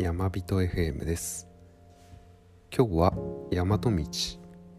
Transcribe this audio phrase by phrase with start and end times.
[0.00, 1.46] 山人 FM です。
[2.74, 3.12] 今日は
[3.50, 3.90] 大和道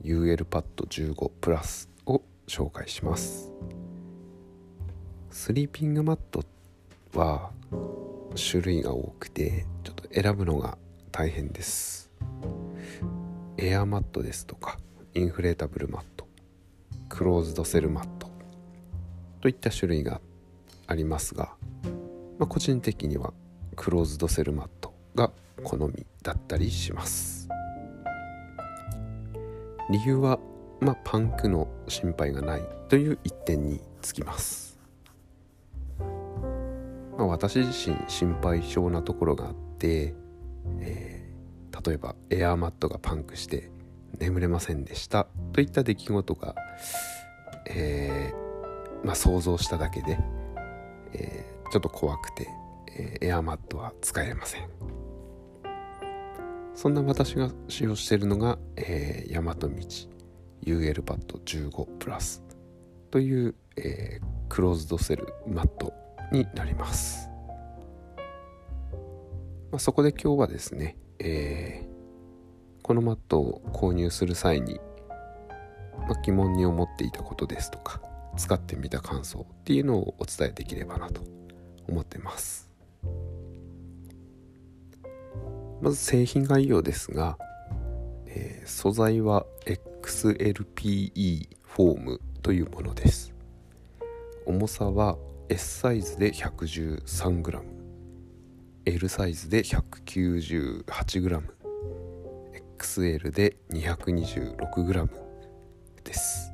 [0.04, 3.52] UL パッド15プラスを紹介します。
[5.30, 6.44] スリーピングマット
[7.14, 7.52] は
[8.36, 10.80] 種類が多くてちょっと選ぶのが
[11.12, 12.12] 大変です。
[13.60, 14.80] エアマットですとか
[15.14, 16.28] インフレータブルマット
[17.10, 18.28] クローズドセルマット
[19.40, 20.20] といった種類が
[20.88, 21.54] ありますが、
[22.40, 23.34] まあ、個人的には
[23.76, 24.81] クローズドセルマット
[25.16, 25.32] が
[25.64, 27.42] 好みだったりします。
[29.92, 30.40] 理由は、
[30.80, 34.80] まあ、パンクの心配がないという一点につきます、
[37.18, 40.14] まあ、私自身心配性なところがあって、
[40.80, 43.70] えー、例えばエアーマットがパンクして
[44.18, 46.56] 眠れませんでしたといった出来事が、
[47.68, 50.18] えー、まあ、想像しただけで、
[51.14, 52.48] えー、ちょっと怖くて、
[52.98, 54.91] えエアーマットは使えません。
[56.74, 59.70] そんな私が使用しているのが、えー、大和道
[60.64, 62.44] UL パッド15プラス
[63.10, 65.94] という、えー、クローズドセルマット
[66.32, 67.30] になります、
[69.72, 74.80] まあ、そこで今日はですね、えー、このマットを購入する際に、
[76.08, 78.02] まあ、疑問に思っていたことですとか
[78.38, 81.22] 使ってみた感想っていうのをお伝えできればなと
[81.90, 82.71] 思ってます。
[85.82, 87.38] まず製品概要ですが、
[88.28, 93.34] えー、素材は XLPE フォームというものです。
[94.46, 95.18] 重さは
[95.50, 97.62] S サイズで 113g
[98.86, 101.42] L サイズで 198g
[102.80, 105.10] XL で 226g
[106.04, 106.52] です、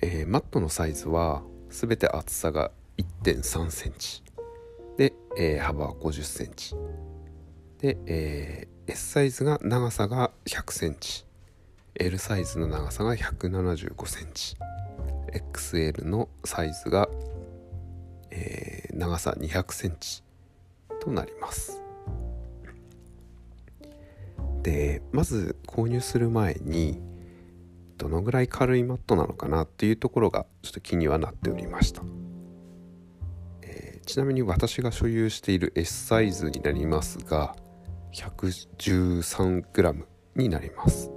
[0.00, 4.24] えー、マットのサイズは全て厚さが1 3センチ
[4.96, 6.74] で、えー、幅は5 0センチ。
[7.78, 11.24] で、えー、S サイズが長さが100センチ。
[11.96, 14.56] L サイズの長さが175センチ。
[15.32, 17.08] XL のサイズが、
[18.30, 20.22] えー、長さ200センチ
[21.00, 21.84] となります。
[24.64, 26.98] でまず購入する前に
[27.98, 32.02] どのぐらい軽いマットなのかなっていうところがちょっと気にはなっておりました、
[33.62, 37.54] えー、ちなみに私が所有している S サイズになりますが
[38.14, 40.04] 113g
[40.36, 41.10] になります。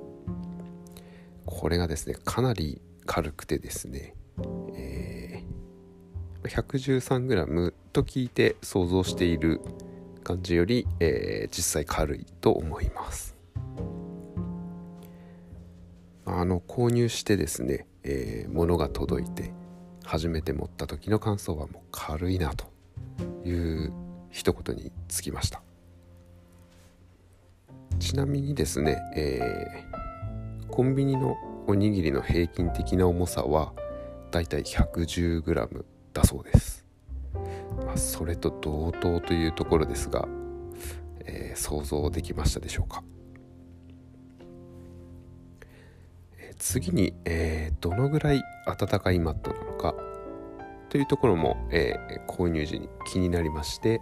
[1.45, 4.15] これがですねかなり軽くてですね、
[4.75, 9.61] えー、113g と聞いて想像している
[10.23, 13.37] 感じより、えー、実際軽いと思います。
[16.25, 19.53] あの購入してですね、えー、物が届いて
[20.03, 22.65] 初めて持った時の感想はもう軽いなと
[23.45, 23.93] いう
[24.29, 25.61] 一言につきました。
[27.99, 31.35] ちなみにですね、えー、コンビニの
[31.67, 33.73] おにぎりの平均的な重さは
[34.31, 36.85] だいたい 110g だそうです、
[37.85, 40.27] まあ、それと同等というところですが、
[41.25, 43.03] えー、想像できましたでしょうか、
[46.37, 49.95] えー、次に、えー、どのぐらい暖かいマットなのか
[50.89, 51.95] というところも、え
[52.29, 53.99] 購入時に気になりまして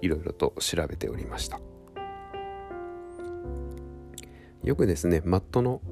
[0.00, 1.60] いろいろと調べておりました。
[4.64, 5.82] よくですねマットの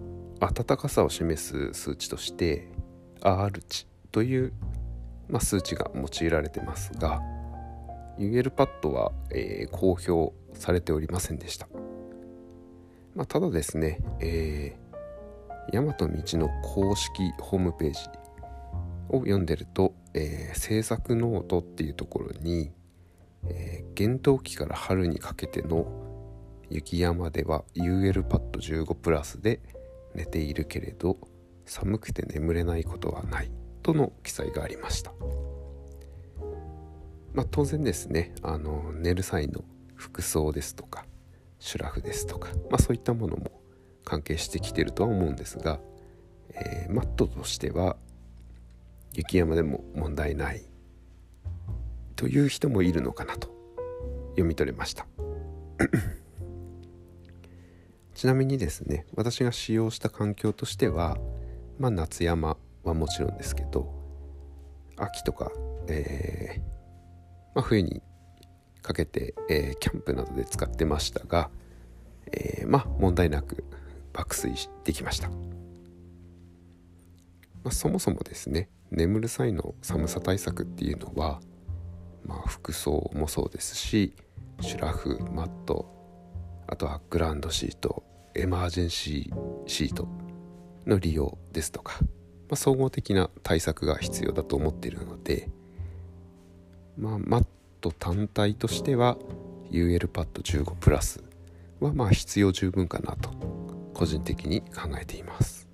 [0.41, 2.69] 暖かさを示す数値として
[3.21, 4.53] R 値という、
[5.29, 7.21] まあ、数値が用いられてますが
[8.19, 11.69] UL パッドは、えー、公表されておりませんでした、
[13.15, 16.09] まあ、ただですね、えー、山と道
[16.39, 18.01] の公式ホームページ
[19.11, 22.73] を読んでると、えー、製作ノートっていうところに、
[23.49, 26.12] えー、厳冬期から春にかけての
[26.73, 29.61] 雪山では UL パッド15プラスで
[30.15, 31.19] 寝ているけれど
[31.67, 33.51] 寒くて眠れないことはない
[33.83, 35.13] との記載がありました、
[37.35, 39.65] まあ、当然ですねあの寝る際の
[39.95, 41.05] 服装ですとか
[41.59, 43.61] シュラフですとか、まあ、そういったものも
[44.05, 45.79] 関係してきてるとは思うんですが、
[46.55, 47.97] えー、マットとしては
[49.13, 50.63] 雪山でも問題ない
[52.17, 53.49] という人もいるのかなと
[54.31, 55.07] 読み取れました。
[58.23, 61.19] ちなみにですね私が使用した環境としては
[61.81, 63.93] まあ夏山はもちろんですけど
[64.97, 65.51] 秋とか、
[65.89, 66.61] えー
[67.57, 68.01] まあ、冬に
[68.81, 71.51] かけて、えー、キャンプなどで使ってましたが、
[72.31, 73.65] えー、まあ問題なく
[74.13, 74.55] 爆睡
[74.85, 75.37] できました、ま
[77.65, 81.41] あ、そもそもですね眠る際の寒さ対策っていうのは、
[82.25, 84.15] まあ、服装もそうですし
[84.61, 85.93] シュラフマット
[86.69, 88.05] あとはグランドシート
[88.35, 90.09] エマージェンシーシート
[90.87, 92.09] の利用ですとか、ま
[92.53, 95.49] あ、総合的な対策が必要だと思っているので、
[96.97, 97.47] まあ、マッ
[97.81, 99.17] ト単体としては
[99.71, 101.23] UL パッド15プラス
[101.81, 103.31] はまあ必要十分かなと
[103.95, 105.69] 個人的に考えています。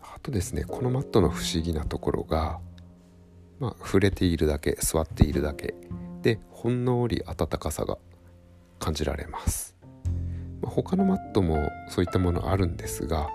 [0.00, 2.60] あとですねこのマットの不思議なところが、
[3.58, 5.74] まあ、触れているだけ座っているだけ
[6.22, 7.98] でほんのり暖かさが
[8.78, 9.74] 感じられます、
[10.74, 13.28] 他のマットもそういったものあるんですが、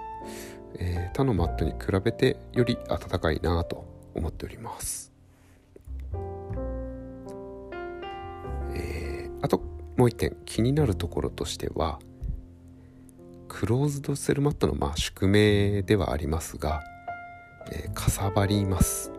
[0.80, 3.86] えー、他のマットに比べてより暖かいなと
[4.16, 5.12] 思っております。
[8.74, 9.62] えー、あと
[9.96, 12.00] もう一点気になるところとしては
[13.48, 16.82] クローズドセルマットのまあ宿命ではありますが、
[17.72, 19.12] えー、かさばります。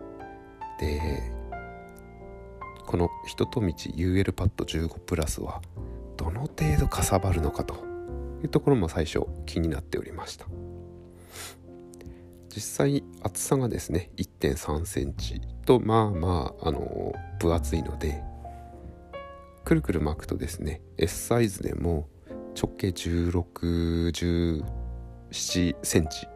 [0.79, 1.31] で
[2.85, 5.61] この人と道 UL パッド15プラスは
[6.17, 7.88] どの程度かさばるのかと
[8.43, 10.45] いうところも最初気になっておりました。
[12.53, 18.23] 実際厚さがですね1 3センチとまあまああの分厚いので
[19.63, 22.09] くるくる巻くとですね S サイズでも
[22.59, 26.27] 直径1617センチ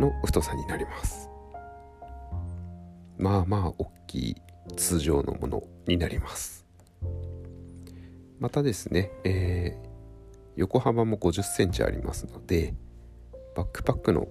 [0.00, 1.28] の太さになります。
[3.18, 4.36] まあまあ大きい
[4.76, 6.64] 通常のものになります。
[8.40, 9.91] またですね、えー、
[10.56, 12.74] 横幅も50センチありますので
[13.54, 14.28] バックパックの、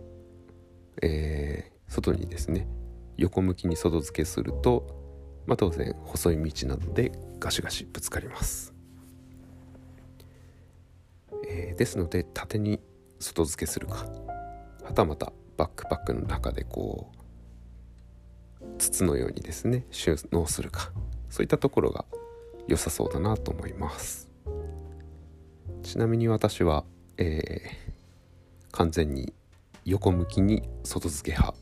[1.02, 2.68] えー、外にですね
[3.18, 5.02] 横向きに外付けすると
[5.46, 8.74] まあ、当然細い道などでガシガシぶつかります、
[11.48, 12.80] えー、ですので縦に
[13.20, 14.06] 外付けするか
[14.84, 17.12] はたまたバックパックの中でこ
[18.62, 20.92] う筒のようにですね収納するか
[21.30, 22.06] そういったところが
[22.68, 24.30] 良さそうだなと思います。
[25.84, 26.84] ちなみに私は、
[27.18, 29.34] えー、完全に
[29.86, 31.58] 横向きに外付け派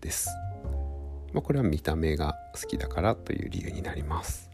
[0.00, 0.28] です
[1.32, 4.50] まあ、これは見た目が好きだからという理由になります。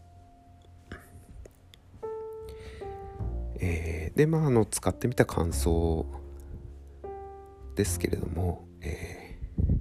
[3.61, 6.05] えー、でまああの使ってみた感想
[7.75, 9.79] ですけれども、えー、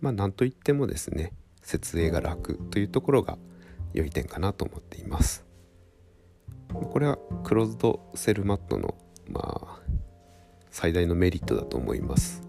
[0.00, 3.36] まあなんといってもですね設営が楽というところが
[3.92, 5.44] 良い点かなと思っています。
[6.94, 8.94] これはクローズドセルマットの
[9.28, 9.80] まあ
[10.70, 12.44] 最大のメリットだと思います。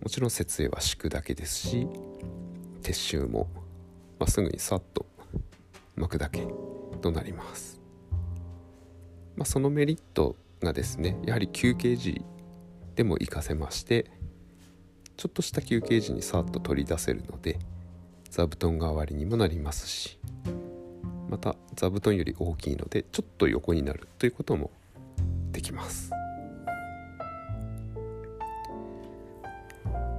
[0.00, 1.88] もちろん設営は敷くだけですし
[2.82, 3.48] 撤収も
[4.20, 5.06] まっすぐにさっと
[5.96, 6.46] 巻くだけ
[7.02, 7.80] となります、
[9.34, 12.22] まあ、そのメリットがですねやはり休憩時
[12.94, 14.08] でも活かせまして
[15.16, 17.58] ちょっとした休憩時にさっと取り出せるので
[18.30, 20.20] 座布団代わりにもなりますし
[21.28, 24.70] また座布団より大きいのでちょっと横になるということも
[25.52, 26.10] できます。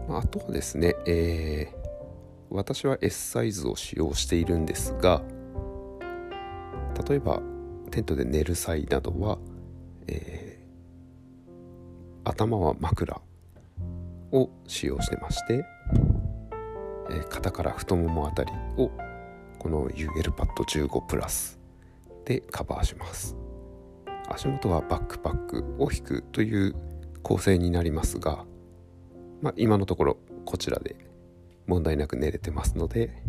[0.10, 1.76] あとはですね、えー、
[2.50, 5.22] 私は S サイズを使用しているんですが
[7.08, 7.42] 例えば
[7.92, 9.38] テントで寝る際などは、
[10.08, 13.20] えー、頭は枕
[14.32, 15.66] を使用してまして、
[17.10, 18.90] えー、肩から太ももあたりを
[19.60, 21.60] この UL パッド15プラス
[22.26, 23.36] でカバーします。
[24.30, 26.76] 足元はバックパックを引くという
[27.24, 28.46] 構成になりますが
[29.42, 30.96] まあ、今のところこちらで
[31.68, 33.24] 問題なく寝れてますので、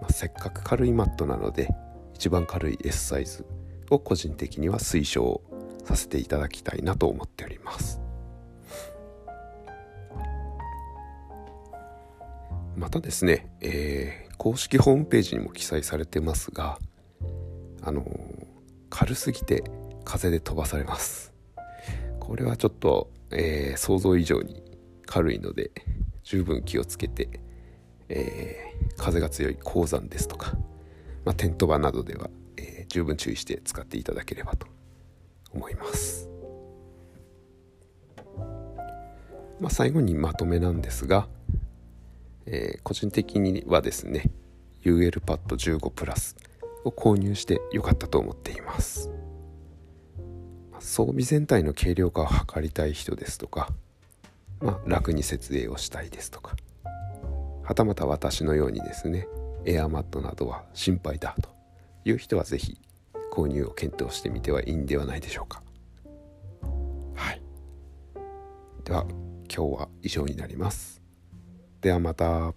[0.00, 1.68] まあ、せっかく軽いマットなので
[2.14, 3.44] 一番軽い S サイズ
[3.90, 5.42] を個人的には推奨
[5.84, 8.00] させていただきたいなと思っております。
[12.76, 16.76] またですね、えー、公式ホームページにも記載されてますが
[17.80, 18.04] あの、
[18.90, 19.62] 軽すぎて
[20.04, 21.32] 風で飛ばされます
[22.18, 24.60] これはちょっと、えー、想像以上に
[25.06, 25.70] 軽いので
[26.24, 27.38] 十分気をつけて、
[28.08, 30.54] えー、風が強い鉱山ですとか、
[31.24, 34.66] まあ、テント場などでは、えー、十分注意して使っていただければと
[35.52, 36.28] 思います。
[39.60, 41.28] まあ、最後にまとめなんですが、
[42.46, 44.30] えー、個人的にはですね
[44.82, 46.36] UL パッド15プラス
[46.84, 49.10] を購入してよかったと思っています。
[50.78, 53.68] 装備全体の軽量化を図りたい人ですとか
[54.62, 56.54] まあ、楽に設営をしたいですとか
[57.64, 59.26] はたまた私のようにですね
[59.64, 61.50] エアマットなどは心配だと
[62.04, 62.78] いう人は是非
[63.32, 65.62] 購入を検討してみてはいいんではないでしょうか。
[67.14, 67.40] はい。
[68.84, 69.06] では
[69.48, 71.01] 今日は以上になります。
[71.82, 72.54] ではまた。